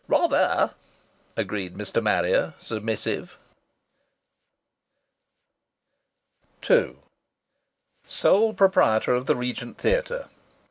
[0.07, 0.73] "Rather!"
[1.37, 2.01] agreed Mr.
[2.01, 3.37] Marrier, submissive.
[6.67, 6.95] II
[8.07, 10.27] "Sole proprietor of the Regent Theatre."